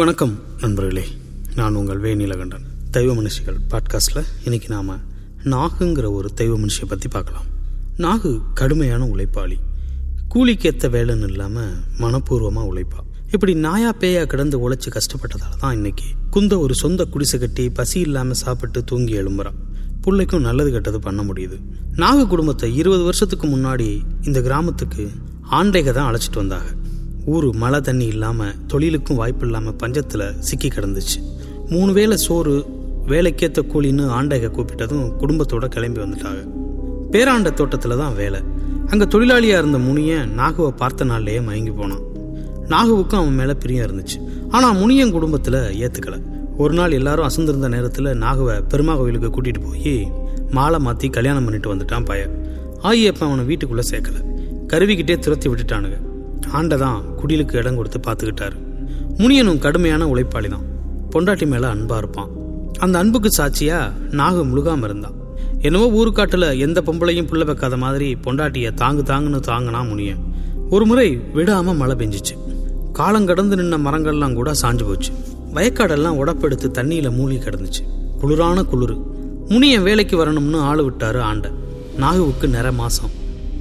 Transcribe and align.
வணக்கம் 0.00 0.38
நண்பர்களே. 0.60 1.06
நான் 1.54 1.74
உங்கள் 1.74 1.98
வே. 1.98 2.14
நீலகண்டன். 2.14 2.62
தெய்வ 2.90 3.14
மனுஷிகள் 3.14 3.56
பாட்காஸ்டில் 3.70 4.24
இன்னைக்கு 4.44 4.68
நாம் 4.68 5.00
நாகுங்கிற 5.44 6.12
ஒரு 6.12 6.34
தெய்வ 6.34 6.58
மனுஷியை 6.58 6.84
பற்றி 6.88 7.08
பார்க்கலாம். 7.08 7.44
நாகு 7.96 8.40
கடுமையான 8.54 9.04
உழைப்பாளி. 9.04 9.56
கூலிக்கேற்ற 10.28 10.88
வேலைன்னு 10.88 11.28
இல்லாமல் 11.28 11.72
மனப்பூர்வமாக 11.98 12.66
உழைப்பா. 12.72 13.02
இப்படி 13.30 13.54
நாயா 13.54 13.94
பேயா 14.00 14.24
கிடந்து 14.24 14.70
உழைச்சி 14.70 14.88
கஷ்டப்பட்டதால 14.90 15.58
தான் 15.58 15.74
இன்னைக்கு 15.74 16.04
குந்த 16.30 16.58
ஒரு 16.58 16.74
சொந்த 16.74 17.04
குடிசை 17.04 17.40
கட்டி 17.40 17.70
பசி 17.70 18.00
இல்லாமல் 18.00 18.34
சாப்பிட்டு 18.34 18.84
தூங்கி 18.84 19.16
எழும்புறான் 19.16 19.54
பிள்ளைக்கும் 20.00 20.40
நல்லது 20.40 20.70
கெட்டது 20.70 21.00
பண்ண 21.00 21.22
முடியுது. 21.22 21.60
நாக 21.96 22.26
குடும்பத்தை 22.26 22.76
இருபது 22.76 23.02
வருஷத்துக்கு 23.02 23.46
முன்னாடி 23.46 24.00
இந்த 24.22 24.40
கிராமத்துக்கு 24.40 25.10
ஆண்டைக 25.50 25.92
தான் 25.92 26.14
அழைச்சிட்டு 26.14 26.34
வந்தாங்க. 26.34 26.64
ஊர் 27.26 27.54
மழை 27.54 27.80
தண்ணி 27.80 28.06
இல்லாமல் 28.06 28.54
தொழிலுக்கும் 28.66 29.16
வாய்ப்பு 29.16 29.46
இல்லாமல் 29.46 29.74
பஞ்சத்தில் 29.74 30.38
சிக்கி 30.38 30.68
கிடந்துச்சு. 30.68 31.18
மூணு 31.68 31.92
வேளை 31.92 32.16
சோறு 32.16 32.66
வேலைக்கேற்ற 33.06 33.60
கூலின்னு 33.72 34.04
ஆண்டைக 34.08 34.50
கூப்பிட்டதும் 34.56 35.12
குடும்பத்தோட 35.20 35.66
கிளம்பி 35.66 36.00
வந்துட்டாங்க. 36.00 36.42
பேராண்ட 37.12 37.52
தோட்டத்தில் 37.52 37.96
தான் 37.96 38.14
வேலை. 38.14 38.40
அங்கே 38.86 39.04
தொழிலாளியாக 39.04 39.58
இருந்த 39.58 39.78
முனியன் 39.78 40.38
நாகுவை 40.38 40.68
பார்த்த 40.68 41.04
நாள்லேயே 41.04 41.44
மயங்கி 41.44 41.70
போனான். 41.70 42.02
நாகுவுக்கும் 42.68 43.20
அவன் 43.22 43.34
மேலே 43.34 43.52
பிரியம் 43.52 43.86
இருந்துச்சு. 43.88 44.18
ஆனால் 44.50 44.76
முனியன் 44.76 45.10
குடும்பத்தில் 45.10 45.54
ஏற்றுக்கல 45.54 46.22
ஒரு 46.56 46.74
நாள் 46.74 46.92
எல்லாரும் 46.92 47.28
அசந்திருந்த 47.28 47.68
நேரத்தில் 47.68 48.04
நாகுவை 48.04 48.62
பெருமா 48.68 48.96
கோயிலுக்கு 48.96 49.28
கூட்டிகிட்டு 49.28 49.60
போய் 49.60 50.12
மாலை 50.50 50.78
மாற்றி 50.78 51.08
கல்யாணம் 51.08 51.44
பண்ணிட்டு 51.44 51.74
வந்துட்டான் 51.74 52.04
பையன். 52.04 52.32
ஆயியப்பன் 52.82 53.28
அவனை 53.28 53.44
வீட்டுக்குள்ளே 53.44 53.84
சேர்க்கல. 53.90 54.20
கருவிக்கிட்டே 54.66 55.18
துரத்தி 55.18 55.48
விட்டுட்டானுங்க. 55.48 56.09
ஆண்டை 56.58 56.76
தான் 56.78 57.00
குடிலுக்கு 57.20 57.54
இடம் 57.60 57.78
கொடுத்து 57.78 57.98
பார்த்துக்கிட்டாரு. 58.06 58.56
முனியனும் 59.20 59.58
கடுமையான 59.58 60.06
உழைப்பாளி 60.12 60.48
தான் 60.48 60.66
பொண்டாட்டி 61.12 61.46
மேலே 61.46 61.66
அன்பாக 61.74 62.00
இருப்பான். 62.02 62.30
அந்த 62.78 62.98
அன்புக்கு 62.98 63.30
சாட்சியாக 63.30 63.92
நாகு 64.20 64.42
முழுகாமல் 64.50 64.88
இருந்தான். 64.88 65.16
என்னவோ 65.62 65.86
ஊருக்காட்டில் 65.98 66.46
எந்த 66.66 66.82
பொம்பளையும் 66.86 67.28
புள்ள 67.30 67.44
வைக்காத 67.44 67.76
மாதிரி 67.76 68.16
பொண்டாட்டியை 68.24 68.70
தாங்கு 68.82 69.02
தாங்குன்னு 69.10 69.40
தாங்கினா 69.50 69.80
முனியன். 69.88 70.22
ஒரு 70.70 70.86
முறை 70.86 71.08
விடாமல் 71.32 71.78
மழை 71.80 71.96
பெஞ்சிச்சு. 71.96 72.34
காலம் 72.92 73.26
கடந்து 73.26 73.56
நின்ன 73.56 73.78
மரங்கள்லாம் 73.86 74.36
கூட 74.38 74.50
சாஞ்சு 74.62 74.84
போச்சு. 74.88 75.12
வயக்காடெல்லாம் 75.54 76.18
உடப்பெடுத்து 76.22 76.68
தண்ணியில் 76.78 77.16
மூழ்கி 77.18 77.38
கிடந்துச்சு. 77.38 77.82
குளிரான 78.22 78.64
குளிர். 78.72 78.96
முனியன் 79.48 79.82
வேலைக்கு 79.82 80.16
வரணும்னு 80.24 80.58
ஆள் 80.70 80.82
விட்டாரு 80.88 81.20
ஆண்டை. 81.20 81.50
நாகுவுக்கு 82.02 82.48
நிற 82.48 82.72
மாசம். 82.72 83.10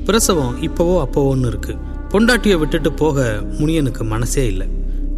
பிரசவம் 0.08 0.56
இப்போவோ 0.68 0.96
அப்போவோன்னு 1.06 1.50
இருக்குது 1.52 1.89
பொண்டாட்டிய 2.10 2.58
விட்டுட்டு 2.60 2.94
போக 2.94 3.44
முனியனுக்கு 3.60 4.04
மனசே 4.04 4.48
இல்லை. 4.48 4.68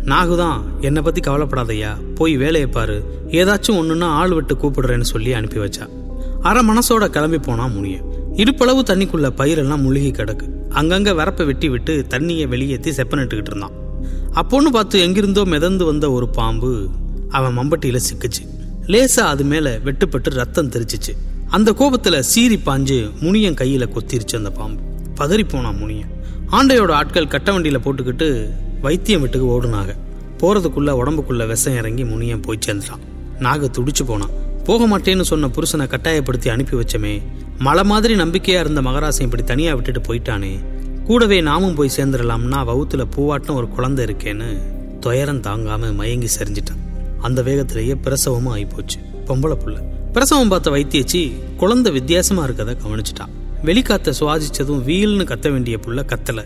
நாகுதான் 0.06 0.62
என்னை 0.82 1.02
பத்தி 1.02 1.22
கவலைப்படாதையா? 1.22 2.16
போய் 2.16 2.38
வேலையை 2.38 2.70
பாரு. 2.70 3.26
ஏதாச்சும் 3.28 3.78
ஒண்ணுன்னா 3.80 4.04
ஆள் 4.04 4.34
விட்டு 4.34 4.56
கூப்பிடுறேன்னு 4.56 5.02
சொல்லி 5.02 5.34
அனுப்பி 5.34 5.58
வச்சா. 5.58 5.88
அரை 6.42 6.68
மனசோட 6.68 7.08
கிளம்பி 7.08 7.38
போனா 7.38 7.66
முனியன். 7.66 8.04
இடுப்பளவு 8.34 8.82
தண்ணிக்குள்ள 8.84 9.30
பயிரெல்லாம் 9.38 9.82
முழுகி 9.82 10.12
கிடக்கு. 10.12 10.50
அங்கங்க 10.70 11.16
வரப்பை 11.16 11.46
வெட்டி 11.46 11.70
விட்டு 11.70 12.06
தண்ணியை 12.10 12.48
வெளியேற்றி 12.48 12.92
செப்பனிட்டுக்கிட்டு 12.92 13.48
இருந்தான். 13.48 13.72
அப்போன்னு 14.34 14.72
பார்த்து 14.72 15.00
எங்கிருந்தோ 15.00 15.46
மிதந்து 15.46 15.86
வந்த 15.86 16.12
ஒரு 16.12 16.30
பாம்பு 16.30 16.90
அவன் 17.30 17.58
மம்பட்டியில 17.58 18.00
சிக்குச்சு. 18.12 18.44
லேசா 18.86 19.20
அது 19.20 19.44
மேல 19.44 19.80
வெட்டுப்பட்டு 19.86 20.30
ரத்தம் 20.30 20.70
தெரிச்சிச்சு. 20.70 21.14
அந்த 21.48 21.72
கோபத்துல 21.72 22.20
சீறி 22.20 22.56
பாஞ்சு 22.56 23.10
முனியன் 23.20 23.54
கையில 23.54 23.88
கொத்திருச்சு 23.90 24.36
அந்த 24.36 24.52
பாம்பு. 24.52 24.82
பதறி 25.20 25.44
போனான் 25.48 25.78
முனியன். 25.78 26.20
ஆண்டையோட 26.58 26.92
ஆட்கள் 26.92 27.28
கட்ட 27.28 27.52
வண்டியில் 27.52 27.80
போட்டுக்கிட்டு 27.80 28.50
வைத்தியம் 28.82 29.22
வீட்டுக்கு 29.22 29.48
ஓடுனாங்க 29.48 29.92
போறதுக்குள்ள 30.42 30.92
உடம்புக்குள்ள 31.02 31.48
விஷம் 31.48 31.76
இறங்கி 31.76 32.04
முனியன் 32.04 32.42
போய் 32.42 32.58
சேர்ந்துட்டான். 32.66 33.04
நாகு 33.40 33.68
துடிச்சு 33.78 34.04
போனான். 34.06 34.30
போக 34.64 34.88
மாட்டேன்னு 34.88 35.22
சொன்ன 35.22 35.48
புருஷனை 35.48 35.88
கட்டாயப்படுத்தி 35.88 36.50
அனுப்பி 36.50 36.78
வச்சமே 36.78 37.22
மலை 37.58 37.84
மாதிரி 37.84 38.16
நம்பிக்கையா 38.16 38.60
இருந்த 38.60 38.82
மகராசன் 38.82 39.22
இப்படி 39.22 39.44
தனியா 39.44 39.74
விட்டுட்டு 39.74 40.02
போயிட்டானே. 40.02 40.52
கூடவே 41.04 41.42
நாமும் 41.42 41.76
போய் 41.76 41.96
சேர்ந்துடலாம்னா 41.98 42.60
வவுத்துல 42.72 43.06
பூவாட்டம் 43.16 43.56
ஒரு 43.56 43.70
குழந்தை 43.70 44.06
இருக்கேன்னு 44.06 44.50
துயரம் 45.00 45.42
தாங்காம 45.42 45.94
மயங்கி 45.94 46.30
செறிஞ்சிட்டான். 46.40 46.82
அந்த 47.22 47.42
வேகத்திலேயே 47.42 47.96
பிரசவமும் 48.06 48.56
ஆகிப்போச்சு 48.56 49.00
பொம்பளை 49.26 49.58
புள்ள. 49.64 49.78
பிரசவம் 50.12 50.48
பார்த்த 50.48 50.72
வைத்தியச்சி 50.72 51.32
குழந்தை 51.58 51.92
வித்தியாசமா 51.92 52.46
இருக்கதை 52.46 52.76
கவனிச்சிட்டான் 52.86 53.36
வெளிக்காத்த 53.64 54.14
சுவாசிச்சதும் 54.20 54.80
வீல்னு 54.88 55.24
கத்த 55.32 55.52
வேண்டிய 55.52 55.78
புள்ள 55.86 56.00
கத்தல. 56.12 56.40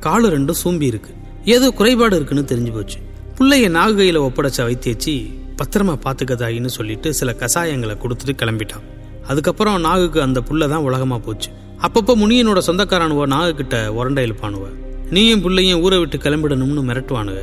காலு 0.00 0.26
ரெண்டும் 0.34 0.58
சூம்பி 0.64 0.82
இருக்கு. 0.82 1.10
ஏதோ 1.44 1.70
குறைபாடு 1.70 2.16
இருக்குன்னு 2.16 2.44
தெரிஞ்சு 2.50 2.74
போச்சு. 2.74 2.98
புள்ளைய 3.38 3.68
நாகையில 3.76 4.18
ஒப்படைச்ச 4.26 4.58
வைத்தியச்சி 4.58 5.14
பத்திரமா 5.58 5.94
பாத்துக்கதாயின்னு 6.04 6.66
சொல்லிட்டு 6.66 7.14
சில 7.14 7.34
கசாயங்களை 7.38 7.96
கொடுத்துட்டு 8.02 8.34
கிளம்பிட்டான். 8.42 8.84
அதுக்கப்புறம் 9.26 9.84
நாகுக்கு 9.84 10.18
அந்த 10.18 10.40
புள்ள 10.40 10.68
தான் 10.68 10.86
உலகமா 10.88 11.18
போச்சு. 11.18 11.50
அப்பப்போ 11.82 12.14
முனியனோட 12.22 12.60
சொந்தக்காரனுவ 12.66 13.26
நாகு 13.34 13.52
கிட்ட 13.52 13.76
உரண்டை 13.90 14.24
இழுப்பானுவ. 14.28 14.64
நீயும் 15.10 15.42
புள்ளையும் 15.44 15.80
ஊரை 15.80 15.98
விட்டு 15.98 16.16
கிளம்பிடணும்னு 16.16 16.86
மிரட்டுவானுவ. 16.90 17.40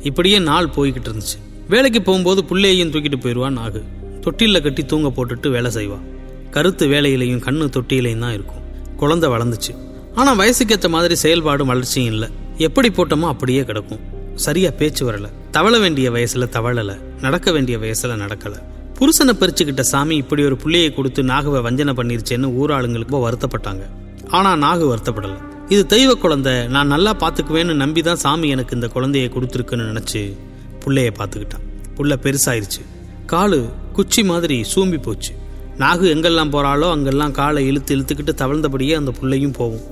இப்படியே 0.00 0.38
நாள் 0.38 0.72
போய்கிட்டு 0.76 1.08
இருந்துச்சு. 1.10 1.38
வேலைக்கு 1.68 2.02
போகும்போது 2.02 2.42
புள்ளையையும் 2.50 2.90
தூக்கிட்டு 2.90 3.20
போயிடுவான் 3.20 3.58
நாகு. 3.58 3.82
தொட்டில 4.20 4.62
கட்டி 4.62 4.84
தூங்க 4.84 5.08
போட்டுட்டு 5.16 5.50
வேலை 5.50 5.70
செய்வான். 5.70 6.04
கருத்து 6.50 6.86
வேலையிலையும் 6.86 7.44
கண்ணு 7.46 7.64
தொட்டியிலையும் 7.76 8.18
தான் 8.18 8.32
இருக்கும். 8.32 8.55
குழந்தை 8.96 9.30
வளர்ந்துச்சு. 9.30 9.76
ஆனா 10.14 10.38
வயசுக்கேற்ற 10.38 10.88
மாதிரி 10.88 11.14
செயல்பாடும் 11.22 11.66
வளர்ச்சியும் 11.66 12.12
இல்லை. 12.12 12.28
எப்படி 12.56 12.88
போட்டோமோ 12.88 13.20
அப்படியே 13.20 13.64
கிடக்கும். 13.64 13.98
சரியா 14.34 14.70
பேச்சு 14.70 15.12
வரல. 15.12 15.28
தவள 15.52 15.80
வேண்டிய 15.80 16.10
வயசுல 16.10 16.46
தவழல 16.52 17.00
நடக்க 17.20 17.52
வேண்டிய 17.52 17.78
வயசுல 17.78 18.14
நடக்கல. 18.16 18.54
புருஷனை 18.98 19.32
பறிச்சுக்கிட்ட 19.32 19.80
சாமி 19.80 20.16
இப்படி 20.16 20.44
ஒரு 20.44 20.56
புள்ளையை 20.64 20.94
கொடுத்து 20.94 21.22
நாகுவை 21.22 21.62
வஞ்சனை 21.62 21.94
பண்ணிருச்சேன்னு 21.94 22.52
ஊராளுங்களுக்கு 22.60 23.16
வருத்தப்பட்டாங்க. 23.28 23.82
ஆனா 24.28 24.52
நாகு 24.56 24.94
வருத்தப்படல. 24.94 25.36
இது 25.68 25.86
தெய்வ 25.86 26.14
குழந்தை. 26.14 26.66
நான் 26.66 26.86
நல்லா 26.86 27.14
பாத்துக்குவேன்னு 27.14 27.72
நம்பி 27.72 28.02
தான் 28.02 28.16
சாமி 28.16 28.48
எனக்கு 28.48 28.74
இந்த 28.74 28.88
குழந்தையை 28.88 29.30
கொடுத்துருக்குன்னு 29.30 29.88
நினைச்சு 29.92 30.36
புள்ளைய 30.84 31.10
பாத்துக்கிட்டான். 31.18 31.64
புள்ள 31.96 32.16
பெருசாயிருச்சு. 32.22 32.82
காலு 33.26 33.68
குச்சி 33.92 34.24
மாதிரி 34.24 34.64
சூம்பி 34.74 35.02
போச்சு. 35.02 35.34
நாகு 35.78 36.04
எங்கெல்லாம் 36.14 36.50
போறாளோ 36.50 36.90
அங்கெல்லாம் 36.90 37.30
காலை 37.30 37.66
இழுத்து 37.66 37.96
இழுத்துக்கிட்டு 37.96 38.32
தவழ்ந்தபடியே 38.36 38.94
அந்த 38.94 39.12
புள்ளையும் 39.20 39.52
போகும் 39.52 39.84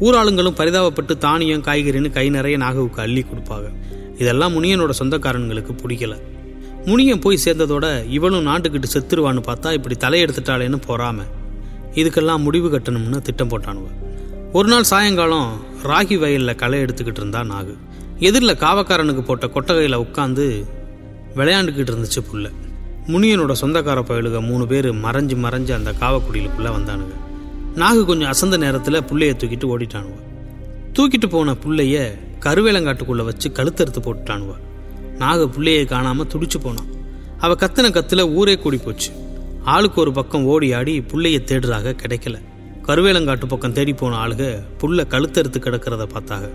ஊராளுங்களும் 0.00 0.56
பரிதாபப்பட்டு 0.60 1.18
தானியம் 1.18 1.62
காய்கறின்னு 1.62 2.10
கை 2.10 2.28
நிறைய 2.28 2.58
நாகுவுக்கு 2.58 3.00
அள்ளி 3.00 3.24
கொடுப்பாங்க 3.24 3.68
இதெல்லாம் 4.18 4.54
முனியனோட 4.54 4.90
சொந்தக்காரன்களுக்கு 4.98 5.72
பிடிக்கல. 5.82 6.14
முனியன் 6.84 7.18
போய் 7.18 7.38
சேர்ந்ததோட 7.44 8.08
இவளும் 8.08 8.46
நாட்டுக்கிட்டு 8.46 8.88
செத்துருவான்னு 8.94 9.42
பார்த்தா 9.46 9.72
இப்படி 9.72 9.94
தலையெடுத்துட்டாளேன்னு 9.94 10.80
போறாம. 10.88 11.18
இதுக்கெல்லாம் 11.94 12.38
முடிவு 12.38 12.78
கட்டணும்னு 12.78 13.20
திட்டம் 13.20 13.48
போட்டானுவ. 13.48 13.86
ஒரு 14.52 14.68
நாள் 14.68 14.82
சாயங்காலம் 14.82 15.60
ராகி 15.82 16.18
வயலில் 16.18 16.54
களை 16.54 16.82
எடுத்துக்கிட்டு 16.82 17.20
இருந்தா 17.22 17.40
நாகு. 17.40 17.74
எதிரில் 18.18 18.60
காவக்காரனுக்கு 18.64 19.22
போட்ட 19.22 19.46
கொட்டகையில் 19.46 19.98
உட்காந்து 19.98 20.64
விளையாண்டுக்கிட்டு 21.36 21.92
இருந்துச்சு 21.92 22.22
புள்ள 22.32 22.50
முனியனோட 23.08 23.52
சொந்தக்கார 23.60 24.00
பயலுக 24.08 24.40
மூணு 24.40 24.66
பேர் 24.66 24.94
மறைஞ்சு 24.94 25.36
மறைஞ்சு 25.44 25.72
அந்த 25.72 25.92
காவக்குடியிலுக்குள்ள 26.00 26.70
வந்தானுங்க. 26.76 27.14
நாகு 27.76 28.04
கொஞ்சம் 28.04 28.30
அசந்த 28.32 28.56
நேரத்தில் 28.58 29.02
புள்ளைய 29.02 29.32
தூக்கிட்டு 29.40 29.66
ஓடிட்டானுவ 29.72 30.16
தூக்கிட்டு 30.92 31.28
போன 31.30 31.54
புள்ளைய 31.64 32.18
கருவேலங்காட்டுக்குள்ள 32.40 33.24
வச்சு 33.24 33.48
கழுத்தறுத்து 33.48 34.00
போட்டுட்டானுவ 34.00 34.52
நாகு 35.18 35.46
புள்ளையை 35.54 35.84
காணாம 35.84 36.26
துடிச்சு 36.32 36.58
போனான். 36.62 36.90
அவ 37.38 37.54
கத்தின 37.54 37.90
கத்துல 37.96 38.34
ஊரே 38.34 38.58
கூடி 38.58 38.76
போச்சு. 38.76 39.10
ஆளுக்கு 39.64 40.00
ஒரு 40.00 40.12
பக்கம் 40.12 40.44
ஓடி 40.44 40.72
ஆடி 40.72 41.00
புள்ளைய 41.00 41.38
தேடுறாக 41.50 41.96
கிடைக்கல. 42.02 42.36
கருவேலங்காட்டு 42.86 43.48
பக்கம் 43.48 43.72
தேடி 43.72 43.92
போன 43.92 44.16
ஆளுக 44.16 44.42
புள்ள 44.80 45.04
கழுத்தறுத்து 45.14 45.58
கிடக்கிறத 45.60 46.04
பார்த்தாங்க 46.14 46.48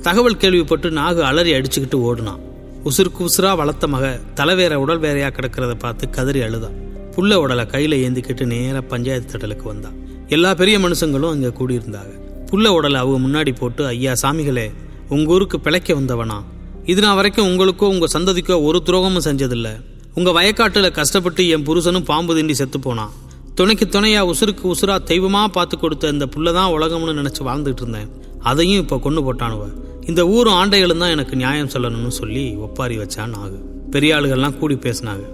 தகவல் 0.00 0.36
கேள்விப்பட்டு 0.36 0.90
நாகு 0.90 1.20
அலறி 1.20 1.52
அடிச்சுக்கிட்டு 1.52 1.98
ஓடுனான். 2.08 2.42
உசுருக்கு 2.84 3.26
உசுரா 3.26 3.56
வளர்த்த 3.56 3.86
மக 3.86 4.20
தலை 4.34 4.54
வேற 4.54 4.80
உடல் 4.80 4.98
வேறையா 4.98 5.28
கிடக்கிறத 5.28 5.74
பார்த்து 5.78 6.10
கதறி 6.10 6.40
அழுதான் 6.40 6.76
புள்ள 7.16 7.34
உடலை 7.34 7.64
கையில 7.64 7.96
ஏந்திக்கிட்டு 8.04 8.46
நேராக 8.46 8.80
பஞ்சாயத்து 8.80 9.38
தட்டலுக்கு 9.38 9.62
வந்தான் 9.62 9.96
எல்லா 10.28 10.54
பெரிய 10.54 10.78
மனுஷங்களும் 10.78 11.30
அங்க 11.30 11.48
கூடியிருந்தாங்க. 11.48 12.12
புள்ள 12.50 12.66
உடலை 12.66 13.00
அவங்க 13.00 13.18
முன்னாடி 13.28 13.56
போட்டு 13.58 13.86
ஐயா 13.86 14.12
சாமிகளே 14.22 14.70
உங்க 15.08 15.32
ஊருக்கு 15.32 15.60
பிழைக்க 15.60 15.94
வந்தவனா? 15.94 16.42
இது 16.84 17.00
நான் 17.00 17.14
வரைக்கும் 17.14 17.46
உங்களுக்கோ 17.46 17.88
உங்க 17.88 18.06
சந்ததிக்கோ 18.12 18.62
ஒரு 18.62 18.82
துரோகமும் 18.84 19.24
செஞ்சதில்ல. 19.24 19.68
உங்க 20.14 20.30
வயக்காட்டுல 20.30 20.90
கஷ்டப்பட்டு 20.90 21.48
என் 21.48 21.66
புருஷனும் 21.66 22.04
பாம்பு 22.04 22.36
திண்டி 22.36 22.52
செத்து 22.52 22.80
போனான் 22.80 23.10
துணைக்கு 23.54 23.84
துணையா 23.84 24.20
உசுருக்கு 24.32 24.74
உசுரா 24.74 24.98
தெய்வமா 25.04 25.46
பார்த்து 25.46 25.78
கொடுத்த 25.78 26.08
இந்த 26.08 26.26
புள்ளதான் 26.26 26.72
உலகம்னு 26.76 27.18
நினைச்சு 27.20 27.40
வாழ்ந்துட்டு 27.40 27.82
இருந்தேன். 27.82 28.10
அதையும் 28.40 28.82
இப்ப 28.82 28.98
கொண்டு 28.98 29.22
போட்டானுவ. 29.22 29.86
இந்த 30.10 30.22
ஊரும் 30.34 30.58
ஆண்டைகளும் 30.60 31.02
தான் 31.02 31.12
எனக்கு 31.14 31.34
நியாயம் 31.36 31.70
சொல்லணும்னு 31.72 32.12
சொல்லி 32.18 32.44
ஒப்பாரி 32.66 32.98
வச்சான் 32.98 33.34
ஆகு 33.42 33.58
பெரிய 33.94 34.10
ஆளுகள்லாம் 34.16 34.56
கூடி 34.60 34.74
பேசினாங்க. 34.84 35.24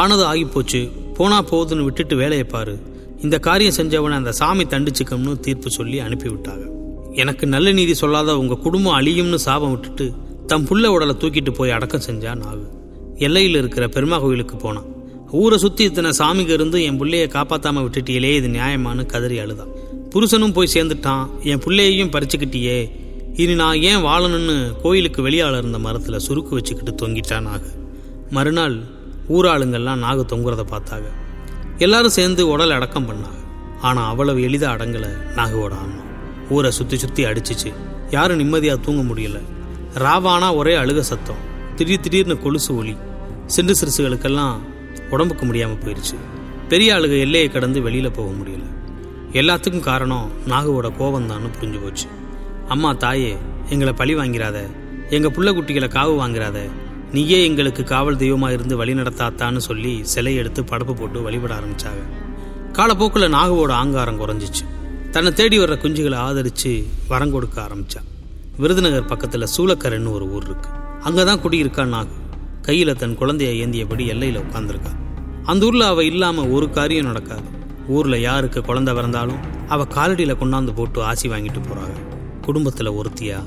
ஆனது 0.00 0.24
ஆகி 0.24 0.44
போச்சு 0.44 0.80
போனா 1.16 1.42
போகுதுன்னு 1.50 1.84
விட்டுட்டு 1.88 2.14
வேலையை 2.16 2.46
பாரு. 2.54 2.74
இந்த 3.22 3.38
காரியம் 3.38 3.76
செஞ்சவனை 3.76 4.16
அந்த 4.20 4.32
சாமி 4.32 4.64
தண்டிச்சுக்கம்னு 4.64 5.34
தீர்ப்பு 5.40 5.70
சொல்லி 5.70 6.00
அனுப்பிவிட்டாங்க. 6.00 6.64
எனக்கு 7.22 7.46
நல்ல 7.46 7.72
நீதி 7.72 7.94
சொல்லாத 7.94 8.38
உங்க 8.38 8.54
குடும்பம் 8.54 8.96
அழியும்னு 9.00 9.40
சாபம் 9.46 9.70
விட்டுட்டு 9.70 10.06
தம் 10.46 10.66
புள்ள 10.70 10.86
உடலை 10.86 11.16
தூக்கிட்டு 11.20 11.50
போய் 11.50 11.70
அடக்கம் 11.70 12.06
செஞ்சா 12.08 12.34
நாகு. 12.42 12.66
எல்லையில் 13.18 13.60
இருக்கிற 13.62 13.86
பெருமா 13.86 14.18
கோயிலுக்கு 14.20 14.56
போனான். 14.56 14.90
ஊரை 15.30 15.58
சுற்றி 15.58 15.84
இத்தனை 15.84 16.12
சாமிக்கு 16.18 16.56
இருந்து 16.58 16.82
என் 16.82 17.00
பிள்ளைய 17.00 17.28
காப்பாத்தாம 17.36 17.86
விட்டுட்டியலே 17.86 18.34
இது 18.40 18.48
நியாயமானு 18.48 19.06
கதறி 19.06 19.38
அழுதான். 19.38 19.72
புருஷனும் 20.10 20.52
போய் 20.52 20.74
சேர்ந்துட்டான். 20.74 21.24
என் 21.42 21.64
பிள்ளையையும் 21.64 22.10
பறிச்சுக்கிட்டியே. 22.10 22.78
இனி 23.42 23.54
நான் 23.60 23.80
ஏன் 23.90 24.02
வாழணும்னு 24.04 24.56
கோயிலுக்கு 24.82 25.20
வெளியால 25.26 25.58
இருந்த 25.60 25.78
மரத்தில் 25.86 26.24
சுருக்கு 26.26 26.52
வச்சுக்கிட்டு 26.56 26.92
தொங்கிட்டான் 27.00 27.46
நாகு. 27.48 27.70
மறுநாள் 28.30 28.76
ஊராளுங்கள்லாம் 29.36 30.02
நாகு 30.04 30.22
தொங்குறத 30.32 30.62
பார்த்தாங்க 30.72 31.08
எல்லாரும் 31.84 32.14
சேர்ந்து 32.16 32.42
உடல் 32.52 32.74
அடக்கம் 32.76 33.08
பண்ணாங்க. 33.08 33.40
ஆனால் 33.88 34.08
அவ்வளவு 34.10 34.42
எளிதாக 34.48 34.76
அடங்கலை 34.76 35.10
நாகுவோட 35.38 35.74
ஆன்மா 35.82 36.04
ஊரை 36.56 36.70
சுற்றி 36.70 36.96
சுற்றி 36.96 37.22
அடிச்சிச்சு. 37.24 37.70
யாரும் 38.10 38.40
நிம்மதியாக 38.42 38.84
தூங்க 38.86 39.02
முடியல. 39.10 39.38
ராவானா 40.04 40.48
ஒரே 40.60 40.74
அழுக 40.82 41.00
சத்தம். 41.10 41.42
திடீர் 41.76 42.04
திடீர்னு 42.06 42.36
கொலுசு 42.44 42.70
ஒளி 42.76 42.96
சிண்டு 43.46 43.74
சிறுசுகளுக்கெல்லாம் 43.80 44.56
உடம்புக்கு 45.10 45.46
முடியாமல் 45.46 45.82
போயிடுச்சு 45.84 46.18
பெரிய 46.68 46.90
ஆளுக 46.96 47.16
எல்லையை 47.26 47.48
கடந்து 47.48 47.80
வெளியில் 47.82 48.16
போக 48.18 48.28
முடியல. 48.40 48.66
எல்லாத்துக்கும் 49.40 49.88
காரணம் 49.90 50.28
நாகுவோட 50.52 50.88
கோபம்தான்னு 51.00 51.50
புரிஞ்சு 51.56 51.80
போச்சு. 51.84 52.06
அம்மா 52.68 52.92
தாயே 52.92 53.36
எங்களை 53.68 53.92
பழி 53.92 54.14
வாங்கிறாத. 54.14 54.58
எங்கள் 55.10 55.30
புள்ள 55.30 55.48
குட்டிகளை 55.52 55.88
காவு 55.88 56.14
வாங்கிறாத. 56.20 56.70
நீயே 57.12 57.44
எங்களுக்கு 57.44 57.84
காவல் 57.84 58.16
தெய்வமா 58.16 58.52
இருந்து 58.52 58.76
வழி 58.76 58.94
நடத்தாத்தான்னு 58.94 59.56
சொல்லி 59.56 60.04
சிலை 60.04 60.34
எடுத்து 60.34 60.62
படப்பு 60.62 60.94
போட்டு 60.94 61.22
வழிபட 61.22 61.54
ஆரம்பிச்சாங்க. 61.54 62.02
காலப்போக்கில் 62.72 63.34
நாகுவோட 63.34 63.70
ஆங்காரம் 63.70 64.20
குறைஞ்சிச்சு. 64.20 64.64
தன்னை 65.10 65.32
தேடி 65.32 65.58
வர்ற 65.58 65.74
குஞ்சுகளை 65.82 66.18
ஆதரிச்சு 66.18 66.84
வரம் 67.08 67.30
கொடுக்க 67.30 67.68
ஆரம்பிச்சா. 67.68 68.00
விருதுநகர் 68.56 69.04
பக்கத்தில் 69.04 69.52
சூளக்கரைன்னு 69.56 70.12
ஒரு 70.12 70.30
ஊர் 70.30 70.44
இருக்கு. 70.44 70.68
அங்கே 71.02 71.24
தான் 71.24 71.40
குடியிருக்கா 71.40 71.84
நாகு. 71.94 72.16
கையில் 72.62 72.96
தன் 72.96 73.18
குழந்தைய 73.18 73.52
ஏந்தியபடி 73.64 74.06
எல்லையில் 74.06 74.42
உட்காந்துருக்கா 74.42 74.92
அந்த 75.44 75.66
ஊரில் 75.66 75.80
அவள் 75.80 76.04
இல்லாமல் 76.04 76.48
ஒரு 76.48 76.70
காரியம் 76.70 77.04
நடக்காது. 77.04 77.48
ஊரில் 77.88 78.20
யாருக்கு 78.20 78.60
குழந்தை 78.60 78.94
பிறந்தாலும் 78.94 79.40
அவள் 79.68 79.92
காலடியில் 79.96 80.40
கொண்டாந்து 80.40 80.74
போட்டு 80.74 81.04
ஆசி 81.04 81.28
வாங்கிட்டு 81.28 81.60
போகிறாங்க 81.68 82.03
குடும்பத்தில் 82.44 82.90
ஒருத்தியா? 82.90 83.38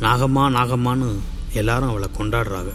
நாகம்மா 0.00 0.44
நாகம்மான்னு 0.56 1.08
எல்லாரும் 1.52 1.88
அவளை 1.88 2.08
கொண்டாடுறாங்க. 2.18 2.72